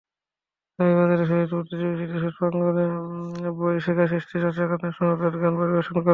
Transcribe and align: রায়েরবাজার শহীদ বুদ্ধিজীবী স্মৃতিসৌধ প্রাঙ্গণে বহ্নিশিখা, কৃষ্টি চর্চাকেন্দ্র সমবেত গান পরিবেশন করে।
রায়েরবাজার 0.79 1.27
শহীদ 1.29 1.49
বুদ্ধিজীবী 1.51 1.93
স্মৃতিসৌধ 1.97 2.33
প্রাঙ্গণে 2.39 2.85
বহ্নিশিখা, 3.57 4.05
কৃষ্টি 4.11 4.35
চর্চাকেন্দ্র 4.43 4.95
সমবেত 4.97 5.33
গান 5.41 5.53
পরিবেশন 5.59 5.95
করে। 5.95 6.09